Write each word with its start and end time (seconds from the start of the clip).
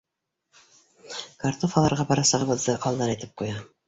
Картуф 1.43 1.75
алырға 1.81 2.05
барасағыбыҙҙы 2.13 2.75
алдан 2.93 3.05
әйтеп 3.15 3.37
ҡуя. 3.43 3.61